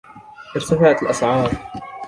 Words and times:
ارتفعت 0.55 1.03
الأسعار. 1.03 1.51